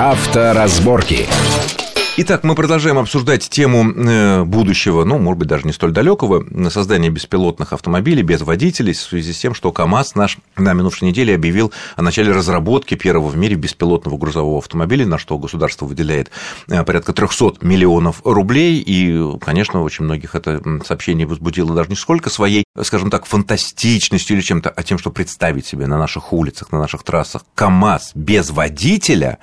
[0.00, 1.28] Авторазборки.
[2.16, 7.10] Итак, мы продолжаем обсуждать тему э, будущего, ну, может быть, даже не столь далекого, создания
[7.10, 11.70] беспилотных автомобилей без водителей в связи с тем, что КАМАЗ наш на минувшей неделе объявил
[11.96, 16.30] о начале разработки первого в мире беспилотного грузового автомобиля, на что государство выделяет
[16.68, 22.30] э, порядка 300 миллионов рублей, и, конечно, очень многих это сообщение возбудило даже не сколько
[22.30, 26.78] своей, скажем так, фантастичностью или чем-то, а тем, что представить себе на наших улицах, на
[26.78, 29.38] наших трассах КАМАЗ без водителя,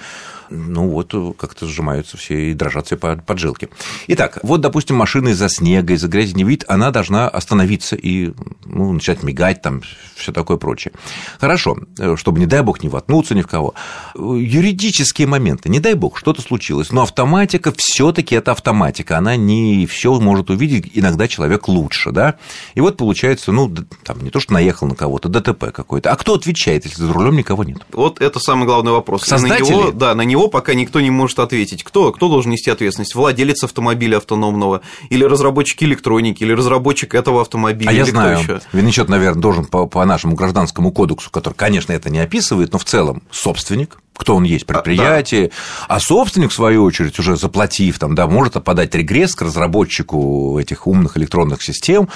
[0.50, 3.70] ну вот как-то сжимаются все и дрожат все поджилки.
[4.08, 8.34] Итак, вот, допустим, машина из-за снега, из-за грязи не видит, она должна остановиться и
[8.66, 9.82] ну, начать мигать, там,
[10.16, 10.94] все такое прочее.
[11.40, 11.78] Хорошо,
[12.16, 13.73] чтобы, не дай бог, не воткнуться ни в кого.
[14.16, 19.86] Юридические моменты, не дай бог, что-то случилось, но автоматика все таки это автоматика, она не
[19.86, 22.36] все может увидеть, иногда человек лучше, да,
[22.76, 23.73] и вот получается, ну,
[24.04, 27.36] там, не то, что наехал на кого-то, ДТП какой-то, а кто отвечает, если за рулем
[27.36, 27.86] никого нет?
[27.92, 29.23] Вот это самый главный вопрос.
[29.23, 29.64] Создатели?
[29.64, 31.84] На него, да, на него него пока никто не может ответить.
[31.84, 33.16] Кто, кто должен нести ответственность?
[33.16, 38.61] Владелец автомобиля автономного, или разработчик электроники, или разработчик этого автомобиля, а я знаю, еще?
[38.72, 42.86] Винничет, наверное, должен по, по нашему гражданскому кодексу, который, конечно, это не описывает, но в
[42.86, 45.50] целом собственник, кто он есть, предприятие, а,
[45.89, 45.95] да.
[45.95, 50.88] а собственник, в свою очередь, уже заплатив, там, да, может подать регресс к разработчику этих
[50.88, 52.09] умных электронных систем,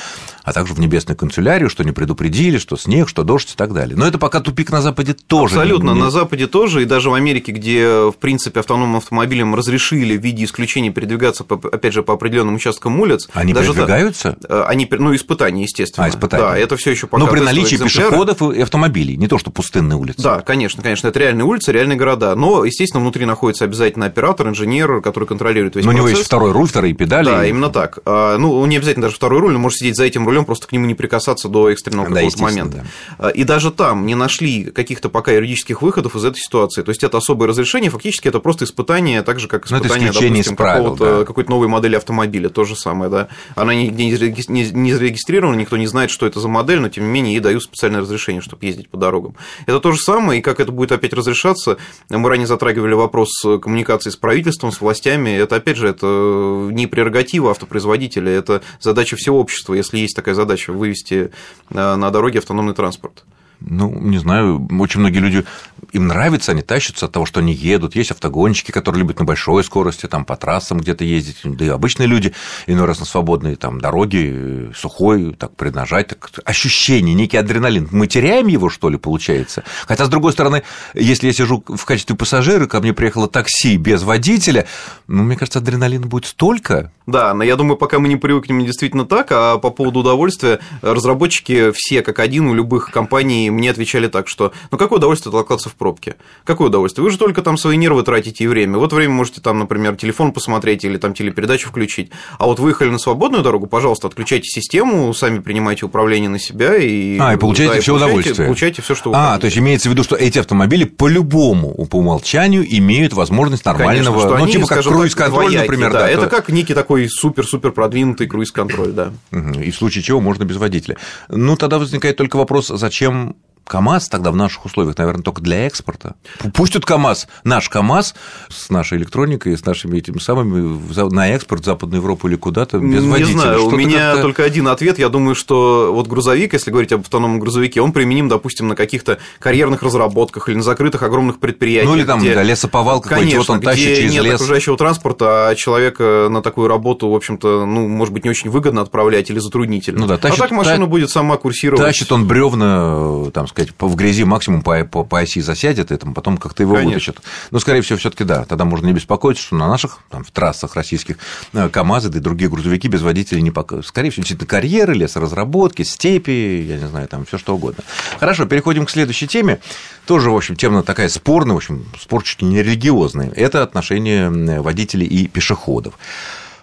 [0.43, 3.95] а также в небесную канцелярию, что не предупредили, что снег, что дождь и так далее.
[3.97, 5.55] Но это пока тупик на Западе тоже.
[5.55, 5.99] Абсолютно, не...
[5.99, 10.43] на Западе тоже, и даже в Америке, где, в принципе, автономным автомобилям разрешили в виде
[10.43, 13.29] исключения передвигаться, опять же, по определенным участкам улиц.
[13.33, 14.37] Они даже передвигаются?
[14.41, 16.05] Да, они, ну, испытания, естественно.
[16.05, 16.43] А, испытания.
[16.43, 19.97] Да, это все еще пока Но при наличии пешеходов и автомобилей, не то, что пустынные
[19.97, 20.21] улицы.
[20.21, 22.35] Да, конечно, конечно, это реальные улицы, реальные города.
[22.35, 26.05] Но, естественно, внутри находится обязательно оператор, инженер, который контролирует весь но процесс.
[26.05, 27.25] у него есть второй руль, вторые педали.
[27.25, 27.99] Да, именно так.
[28.05, 30.71] А, ну, не обязательно даже второй руль, он может сидеть за этим рулем, просто к
[30.71, 32.85] нему не прикасаться до экстренного да, какого-то момента.
[33.19, 33.29] Да.
[33.29, 36.81] И даже там не нашли каких-то пока юридических выходов из этой ситуации.
[36.81, 40.55] То есть это особое разрешение, фактически это просто испытание, так же как ну, испытание, допустим,
[40.55, 41.25] правил, да.
[41.25, 43.27] какой-то новой модели автомобиля, то же самое, да.
[43.55, 47.33] Она нигде не зарегистрирована, никто не знает, что это за модель, но тем не менее
[47.33, 49.35] ей дают специальное разрешение, чтобы ездить по дорогам.
[49.65, 51.77] Это то же самое, и как это будет опять разрешаться,
[52.09, 57.51] мы ранее затрагивали вопрос коммуникации с правительством, с властями, это опять же, это не прерогатива
[57.51, 61.31] автопроизводителя, это задача всего общества, если есть такая задача вывести
[61.71, 63.23] э, на дороге автономный транспорт.
[63.63, 65.45] Ну, не знаю, очень многие люди,
[65.91, 67.95] им нравится, они тащатся от того, что они едут.
[67.95, 71.37] Есть автогонщики, которые любят на большой скорости, там, по трассам где-то ездить.
[71.43, 72.33] Да и обычные люди,
[72.65, 76.07] иной раз на свободные там, дороги, сухой, так, преднажать.
[76.07, 77.87] Так, ощущение, некий адреналин.
[77.91, 79.63] Мы теряем его, что ли, получается?
[79.87, 80.63] Хотя, с другой стороны,
[80.95, 84.65] если я сижу в качестве пассажира, ко мне приехало такси без водителя,
[85.07, 86.91] ну, мне кажется, адреналина будет столько.
[87.05, 91.71] Да, но я думаю, пока мы не привыкнем действительно так, а по поводу удовольствия, разработчики
[91.75, 95.75] все как один у любых компаний мне отвечали так, что ну какое удовольствие толкаться в
[95.75, 96.15] пробке?
[96.43, 97.03] Какое удовольствие?
[97.03, 98.77] Вы же только там свои нервы тратите и время.
[98.77, 102.11] Вот время можете там, например, телефон посмотреть или там телепередачу включить.
[102.37, 107.17] А вот выехали на свободную дорогу, пожалуйста, отключайте систему, сами принимайте управление на себя и...
[107.19, 108.47] А, и получайте да, все получайте, удовольствие.
[108.47, 109.41] Получайте все, что вы А, хотите.
[109.41, 114.37] то есть имеется в виду, что эти автомобили по-любому, по умолчанию имеют возможность нормального, Конечно,
[114.37, 115.91] ну, они, типа как круиз-контроль, например.
[115.91, 116.29] Да, да, это то...
[116.29, 119.11] как некий такой супер-супер продвинутый круиз-контроль, да.
[119.31, 120.97] И в случае чего можно без водителя.
[121.29, 123.35] Ну, тогда возникает только вопрос, зачем
[123.65, 126.15] КАМАЗ тогда в наших условиях, наверное, только для экспорта.
[126.53, 128.15] Пусть тут КАМАЗ, наш КАМАЗ
[128.49, 130.79] с нашей электроникой, с нашими этими самыми
[131.13, 133.39] на экспорт в Западную Европу или куда-то без Не водителя.
[133.39, 134.99] знаю, у меня только один ответ.
[134.99, 139.19] Я думаю, что вот грузовик, если говорить об автономном грузовике, он применим, допустим, на каких-то
[139.39, 141.89] карьерных разработках или на закрытых огромных предприятиях.
[141.89, 142.41] Ну или там где...
[142.43, 144.35] лесоповал какой-то, вот он тащит через нет лес.
[144.35, 148.81] окружающего транспорта, а человека на такую работу, в общем-то, ну, может быть, не очень выгодно
[148.81, 150.01] отправлять или затруднительно.
[150.01, 150.85] Ну да, тащит, а так машина та...
[150.87, 151.81] будет сама курсировать.
[151.81, 156.13] Тащит он бревна, там сказать, в грязи максимум по, по, по оси засядет, и там
[156.13, 156.89] потом как-то его Конечно.
[156.89, 157.21] вытащат.
[157.51, 160.31] Но, скорее всего, все таки да, тогда можно не беспокоиться, что на наших там, в
[160.31, 161.17] трассах российских
[161.53, 163.87] э, КАМАЗы, да и другие грузовики без водителей не покажут.
[163.87, 167.83] Скорее всего, действительно, карьеры, лесоразработки, степи, я не знаю, там все что угодно.
[168.19, 169.59] Хорошо, переходим к следующей теме.
[170.05, 173.29] Тоже, в общем, тема такая спорная, в общем, спор чуть не религиозный.
[173.29, 174.29] Это отношения
[174.61, 175.97] водителей и пешеходов.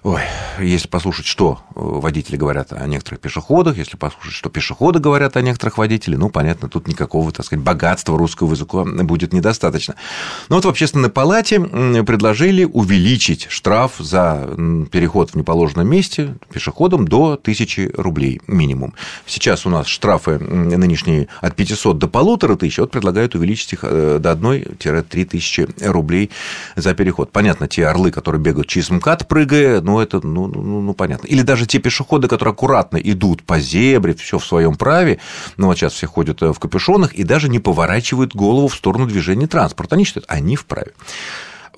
[0.04, 0.22] Ой,
[0.60, 5.42] если послушать, что э, водители говорят о некоторых пешеходах, если послушать, что пешеходы говорят о
[5.42, 9.96] некоторых водителях, ну, понятно, тут никакого, так сказать, богатства русского языка будет недостаточно.
[10.48, 14.48] Но вот в общественной палате предложили увеличить штраф за
[14.92, 18.94] переход в неположенном месте пешеходам до 1000 рублей минимум.
[19.26, 24.18] Сейчас у нас штрафы нынешние от 500 до полутора тысяч, вот предлагают увеличить их э,
[24.20, 26.30] до 1-3 тысячи рублей
[26.76, 27.32] за переход.
[27.32, 31.26] Понятно, те орлы, которые бегают через МКАД, прыгая, ну, это, ну, ну, ну, понятно.
[31.28, 35.18] Или даже те пешеходы, которые аккуратно идут по зебре, все в своем праве,
[35.56, 39.06] ну, вот сейчас все ходят э, в капюшонах и даже не поворачивают голову в сторону
[39.06, 39.94] движения транспорта.
[39.94, 40.92] Они считают, они вправе.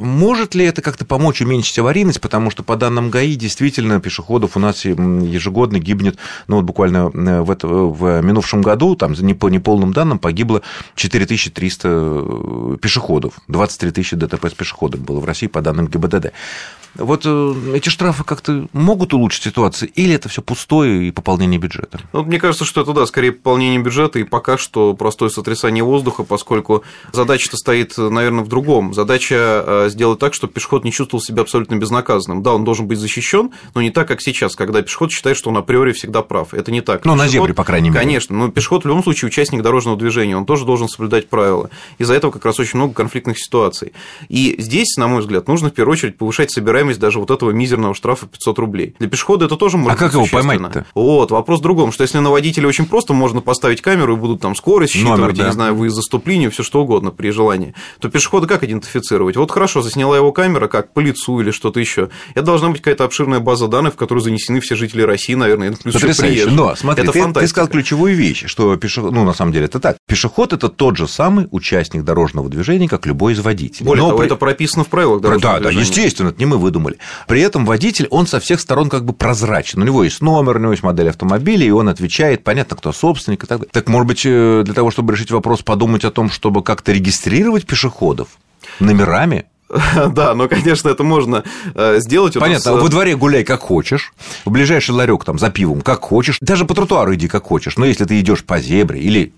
[0.00, 4.60] может ли это как-то помочь уменьшить аварийность, потому что по данным ГАИ действительно пешеходов у
[4.60, 6.18] нас ежегодно гибнет,
[6.48, 10.62] ну вот буквально э, в, это, в минувшем году, там не по неполным данным, погибло
[10.96, 16.32] 4300 э, пешеходов, 23 тысячи ДТП с пешеходом было в России по данным ГИБДД.
[16.94, 22.00] Вот э, эти штрафы как-то могут улучшить ситуацию, или это все пустое и пополнение бюджета?
[22.12, 26.24] Ну, мне кажется, что это, да, скорее пополнение бюджета и пока что простое сотрясание воздуха,
[26.24, 26.82] поскольку
[27.12, 28.92] задача-то стоит, наверное, в другом.
[28.92, 32.42] Задача э, сделать так, чтобы пешеход не чувствовал себя абсолютно безнаказанным.
[32.42, 35.56] Да, он должен быть защищен, но не так, как сейчас, когда пешеход считает, что он
[35.56, 36.54] априори всегда прав.
[36.54, 37.04] Это не так.
[37.04, 38.00] Ну, на зебре, по крайней мере.
[38.00, 41.70] Конечно, но пешеход в любом случае участник дорожного движения, он тоже должен соблюдать правила.
[41.98, 43.92] Из-за этого как раз очень много конфликтных ситуаций.
[44.28, 47.94] И здесь, на мой взгляд, нужно в первую очередь повышать собираемость даже вот этого мизерного
[47.94, 48.94] штрафа 500 рублей.
[48.98, 50.86] Для пешехода это тоже может а как его поймать-то?
[50.94, 54.40] Вот, вопрос в другом, что если на водителя очень просто, можно поставить камеру и будут
[54.40, 55.42] там скорость считывать, Номер, да.
[55.42, 59.36] я не знаю, выезд заступления, все что угодно при желании, то пешехода как идентифицировать?
[59.36, 62.10] Вот хорошо, засняла его камера, как по лицу или что-то еще.
[62.34, 65.94] Это должна быть какая-то обширная база данных, в которую занесены все жители России, наверное, плюс
[65.94, 66.50] Потрясающе.
[66.50, 69.80] Но смотри, это ты, ты сказал ключевую вещь, что пешеход, ну, на самом деле, это
[69.80, 69.96] так.
[70.06, 73.86] Пешеход– это тот же самый участник дорожного движения, как любой из водителей.
[73.86, 74.26] Более Но того, при...
[74.26, 75.84] это прописано в правилах дорожного да, движения.
[75.84, 76.98] Да, естественно, это не мы выдумали.
[77.26, 79.82] При этом водитель, он со всех сторон как бы прозрачен.
[79.82, 83.44] У него есть номер, у него есть модель автомобиля, и он отвечает, понятно, кто собственник
[83.44, 83.72] и так далее.
[83.72, 87.66] Так, может быть, э, для того, чтобы решить вопрос, подумать о том, чтобы как-то регистрировать
[87.66, 88.28] пешеходов
[88.78, 89.46] номерами?
[90.14, 91.44] Да, но, конечно, это можно
[91.74, 92.34] э, сделать.
[92.34, 92.82] Понятно, нас...
[92.82, 94.12] во дворе гуляй как хочешь,
[94.44, 97.86] в ближайший ларек там за пивом как хочешь, даже по тротуару иди как хочешь, но
[97.86, 99.32] если ты идешь по зебре или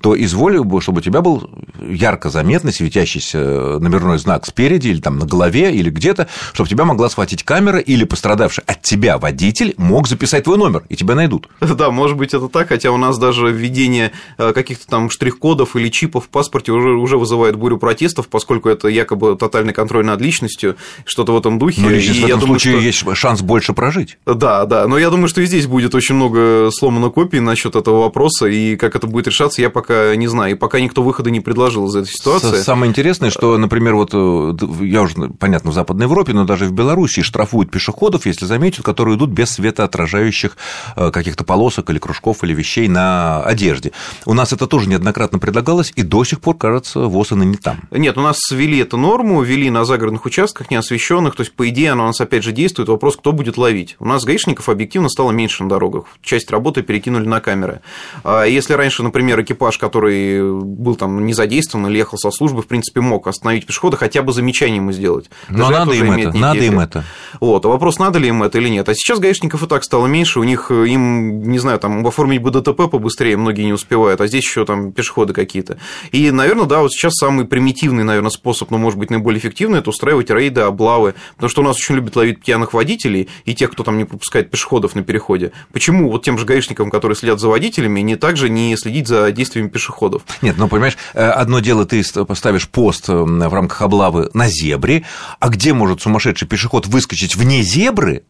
[0.00, 1.48] то изволил бы, чтобы у тебя был
[1.80, 3.38] ярко заметный светящийся
[3.78, 8.04] номерной знак спереди или там на голове или где-то, чтобы тебя могла схватить камера или
[8.04, 11.48] пострадавший от тебя водитель мог записать твой номер, и тебя найдут.
[11.78, 15.90] Да, может быть, это так, хотя у нас даже введение э, каких-то там штрих-кодов или
[15.90, 20.76] чипов в паспорте уже, уже вызывает бурю протестов, поскольку это якобы тотальный контроль над личностью,
[21.04, 21.82] что-то в этом духе.
[21.82, 23.10] Ну, и в этом думаю, случае что...
[23.10, 24.18] есть шанс больше прожить.
[24.26, 28.00] Да, да, но я думаю, что и здесь будет очень много сломано копий насчет этого
[28.00, 30.52] вопроса, и как это будет решаться, я пока не знаю.
[30.52, 32.62] И пока никто выхода не предложил из этой ситуации.
[32.62, 36.72] Самое интересное, что, например, вот э, я уже, понятно, в Западной Европе, но даже в
[36.72, 40.56] Беларуси штрафуют пешеходов, если заметят, которые идут без светоотражающих
[40.96, 43.92] э, каких-то полосок или кружков или вещей на одежде.
[44.24, 47.80] У нас это тоже неоднократно предлагалось, и до сих пор, кажется, ВОЗ и не там.
[47.90, 51.92] Нет, у нас ввели эту норму, ввели на загородных участках неосвещенных, то есть, по идее,
[51.92, 52.88] она у нас опять же действует.
[52.88, 53.96] Вопрос, кто будет ловить.
[53.98, 56.04] У нас гаишников объективно стало меньше на дорогах.
[56.22, 57.80] Часть работы перекинули на камеры.
[58.24, 62.62] А если раньше, например, экипаж экипаж, который был там не задействован или ехал со службы,
[62.62, 65.30] в принципе, мог остановить пешехода, хотя бы замечание ему сделать.
[65.48, 67.04] Но надо им это, надо им это.
[67.40, 68.88] Вот, а вопрос, надо ли им это или нет.
[68.88, 72.42] А сейчас гаишников и так стало меньше, у них э, им, не знаю, там, оформить
[72.42, 75.78] бы ДТП побыстрее многие не успевают, а здесь еще там пешеходы какие-то.
[76.12, 79.90] И, наверное, да, вот сейчас самый примитивный, наверное, способ, но, может быть, наиболее эффективный, это
[79.90, 83.82] устраивать рейды, облавы, потому что у нас очень любят ловить пьяных водителей и тех, кто
[83.82, 85.52] там не пропускает пешеходов на переходе.
[85.72, 89.68] Почему вот тем же гаишникам, которые следят за водителями, не также не следить за действиями
[89.68, 90.22] пешеходов.
[90.42, 95.04] Нет, ну понимаешь, э, одно дело ты поставишь пост э, в рамках облавы на зебре,
[95.40, 98.22] а где может сумасшедший пешеход выскочить вне зебры,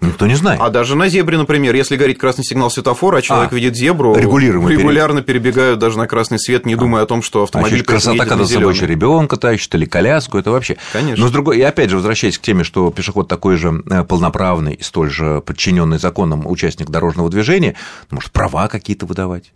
[0.00, 0.60] Никто не знает.
[0.60, 4.14] А даже на зебре, например, если горит красный сигнал светофора, а человек а, видит зебру,
[4.14, 5.42] регулярно перед...
[5.42, 6.76] перебегают даже на красный свет, не а.
[6.76, 10.36] думая о том, что автомобиль Значит, красота, когда за собой еще ребенка тащит или коляску,
[10.36, 10.76] это вообще.
[10.92, 11.24] Конечно.
[11.24, 14.74] Но с другой, и опять же, возвращаясь к теме, что пешеход такой же э, полноправный
[14.74, 17.74] и столь же подчиненный законам участник дорожного движения,
[18.10, 19.52] может, права какие-то выдавать?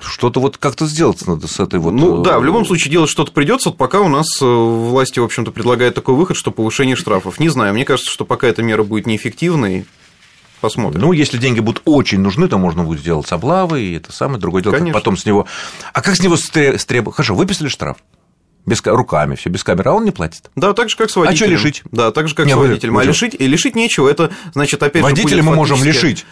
[0.00, 1.92] Что-то вот как-то сделать надо с этой вот...
[1.92, 3.68] Ну да, в любом случае делать что-то придется.
[3.68, 7.38] Вот пока у нас э, власти, в общем-то, предлагают такой выход, что повышение штрафов.
[7.38, 9.86] Не знаю, мне кажется, что пока эта мера будет неэффективной,
[10.60, 11.00] Посмотрим.
[11.00, 14.62] Ну, если деньги будут очень нужны, то можно будет сделать облавы, и это самое другое
[14.62, 14.92] дело, Конечно.
[14.92, 15.48] как потом с него...
[15.92, 17.16] А как с него стребовать?
[17.16, 17.96] Хорошо, выписали штраф.
[18.64, 20.52] Без, руками, все без камеры, а он не платит.
[20.54, 21.34] Да, так же, как с водителем.
[21.34, 21.82] А что лишить?
[21.90, 22.96] Да, так же, как не, с водителем.
[22.96, 25.72] А лишить, и лишить нечего, это, значит, опять Водителя же, мы фактически...
[25.72, 26.26] можем лишить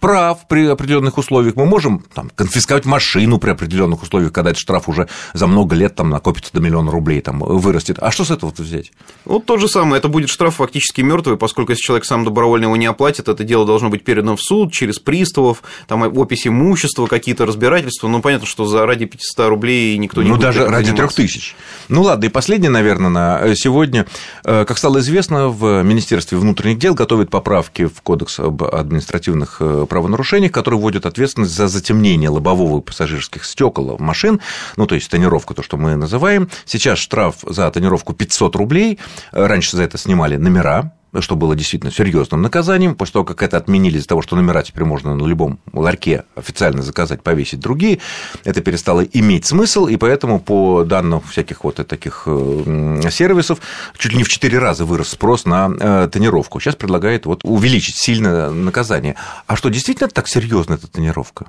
[0.00, 1.56] прав при определенных условиях.
[1.56, 5.94] Мы можем там, конфисковать машину при определенных условиях, когда этот штраф уже за много лет
[5.94, 7.98] там, накопится до миллиона рублей, там, вырастет.
[8.00, 8.92] А что с этого взять?
[9.24, 9.98] Вот то же самое.
[9.98, 13.66] Это будет штраф фактически мертвый, поскольку если человек сам добровольно его не оплатит, это дело
[13.66, 18.08] должно быть передано в суд через приставов, там опись имущества, какие-то разбирательства.
[18.08, 21.54] Ну, понятно, что за ради 500 рублей никто не ну, будет Ну, даже ради 3000.
[21.88, 24.06] Ну, ладно, и последнее, наверное, на э, сегодня.
[24.44, 29.85] Э, как стало известно, в Министерстве внутренних дел готовят поправки в Кодекс об административных э,
[29.86, 34.40] правонарушениях, которые вводят ответственность за затемнение лобового и пассажирских стекол машин,
[34.76, 36.48] ну, то есть тонировка, то, что мы называем.
[36.64, 38.98] Сейчас штраф за тонировку 500 рублей,
[39.32, 42.94] раньше за это снимали номера, что было действительно серьезным наказанием.
[42.94, 46.82] После того, как это отменили из-за того, что номера теперь можно на любом ларьке официально
[46.82, 48.00] заказать, повесить другие,
[48.44, 53.58] это перестало иметь смысл, и поэтому по данным всяких вот таких э, сервисов
[53.98, 56.60] чуть ли не в 4 раза вырос спрос на э, тонировку.
[56.60, 59.16] Сейчас предлагает вот увеличить сильно наказание.
[59.46, 61.46] А что, действительно так серьезно эта тонировка?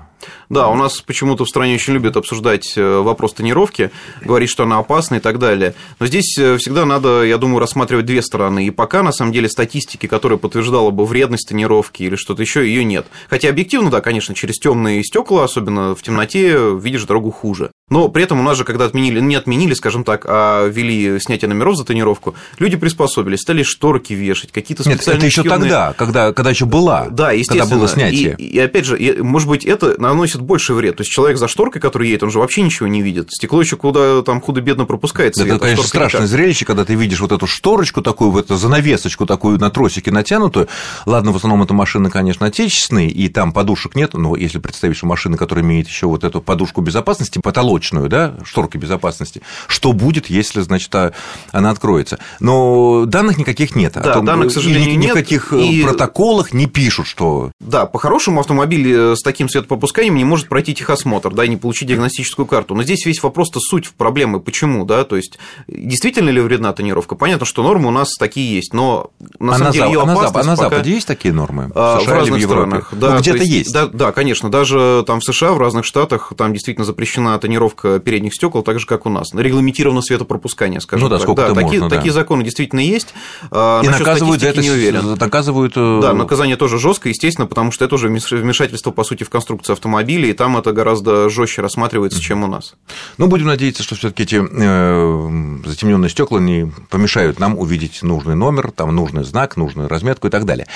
[0.48, 3.90] Да, у нас почему-то в стране очень любят обсуждать э, вопрос тонировки,
[4.22, 5.74] говорить, что она опасна и так далее.
[6.00, 8.66] Но здесь всегда надо, я думаю, рассматривать две стороны.
[8.66, 12.84] И пока, на самом деле, статистики, которая подтверждала бы вредность тонировки или что-то еще, ее
[12.84, 13.06] нет.
[13.28, 17.72] Хотя объективно, да, конечно, через темные стекла, особенно в темноте, видишь дорогу хуже.
[17.90, 21.48] Но при этом у нас же, когда отменили, не отменили, скажем так, а ввели снятие
[21.48, 25.60] номеров за тонировку, люди приспособились, стали шторки вешать, какие-то специальные Нет, это еще съемные...
[25.60, 27.62] тогда, когда, когда еще была, да, естественно.
[27.62, 28.34] когда было снятие.
[28.38, 30.96] И, и опять же, может быть, это наносит больше вред.
[30.96, 33.30] То есть человек за шторкой, который едет, он же вообще ничего не видит.
[33.30, 35.46] Стекло еще куда там худо-бедно пропускает свет.
[35.46, 36.30] Это, а конечно, страшное никак.
[36.30, 40.68] зрелище, когда ты видишь вот эту шторочку такую, вот эту занавесочку такую на тросике натянутую.
[41.06, 45.06] Ладно, в основном это машины, конечно, отечественные, и там подушек нет, но если представить, что
[45.06, 47.77] машина, которая имеет еще вот эту подушку безопасности потолочную,
[48.08, 51.12] да, шторки безопасности, что будет, если, значит, а,
[51.52, 52.18] она откроется.
[52.40, 53.94] Но данных никаких нет.
[53.94, 55.14] Да, том, данных, к сожалению, нет.
[55.14, 55.82] Никаких э, и...
[55.82, 57.52] протоколах не пишут, что...
[57.60, 61.88] Да, по-хорошему автомобиль э, с таким светопропусканием не может пройти техосмотр, да, и не получить
[61.88, 62.74] диагностическую карту.
[62.74, 64.40] Но здесь весь вопрос-то суть в проблемы.
[64.40, 67.14] Почему, да, то есть действительно ли вредна тонировка?
[67.14, 70.34] Понятно, что нормы у нас такие есть, но на а самом на деле ее опасность
[70.34, 70.70] а на пока...
[70.70, 71.70] Западе есть такие нормы?
[71.74, 73.14] В, США в разных в странах, да.
[73.14, 73.72] Ну, где-то есть, есть.
[73.72, 78.34] Да, да, конечно, даже там в США, в разных штатах, там действительно запрещена тонировка передних
[78.34, 79.32] стекол, так же, как у нас.
[79.34, 81.24] Регламентировано светопропускание, скажем ну, да, так.
[81.24, 83.14] Сколько да, такие, можно, такие законы действительно есть.
[83.50, 85.16] А, И наказывают за это, не уверен.
[85.18, 85.74] наказывают...
[85.76, 89.74] Э, да, наказание тоже жестко, естественно, потому что это уже вмешательство, по сути, в конструкцию
[89.74, 92.74] автомобиля, и там это гораздо жестче рассматривается, чем у нас.
[93.16, 98.70] Ну, будем надеяться, что все-таки эти э, затемненные стекла не помешают нам увидеть нужный номер,
[98.70, 100.66] там нужный знак, нужную разметку и так далее.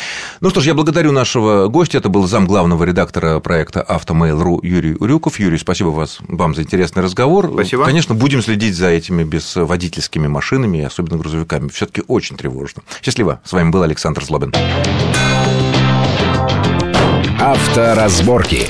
[0.40, 1.98] Ну что ж, я благодарю нашего гостя.
[1.98, 5.38] Это был зам главного редактора проекта «Автомейл.ру» Юрий Урюков.
[5.38, 7.50] Юрий, спасибо вас, вам за интересный разговор.
[7.52, 7.84] Спасибо.
[7.84, 11.68] Конечно, будем следить за этими безводительскими машинами, особенно грузовиками.
[11.68, 12.82] все таки очень тревожно.
[13.02, 13.40] Счастливо.
[13.44, 14.52] С вами был Александр Злобин.
[17.40, 18.68] Авторазборки.